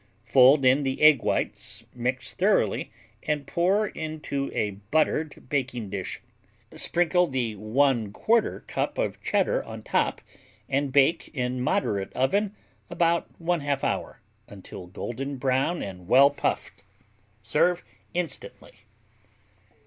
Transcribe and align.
Fold 0.25 0.65
in 0.65 0.81
the 0.81 0.99
egg 1.03 1.21
whites, 1.21 1.83
mix 1.93 2.33
thoroughly 2.33 2.89
and 3.21 3.45
pour 3.45 3.85
into 3.87 4.49
a 4.51 4.71
buttered 4.89 5.47
baking 5.47 5.91
dish. 5.91 6.21
Sprinkle 6.75 7.27
the 7.27 7.55
1/4 7.55 8.65
cup 8.65 8.97
of 8.97 9.21
Cheddar 9.21 9.63
on 9.63 9.83
top 9.83 10.19
and 10.67 10.91
bake 10.91 11.27
in 11.35 11.61
moderate 11.61 12.11
oven 12.13 12.55
about 12.89 13.27
1/2 13.39 13.83
hour, 13.83 14.21
until 14.47 14.87
golden 14.87 15.37
brown 15.37 15.83
and 15.83 16.07
well 16.07 16.31
puffed. 16.31 16.81
Serve 17.43 17.83
instantly. 18.15 18.73